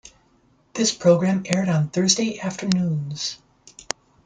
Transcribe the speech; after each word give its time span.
This 0.73 0.91
program 0.91 1.43
aired 1.45 1.69
on 1.69 1.89
Thursday 1.89 2.39
afternoons. 2.41 3.37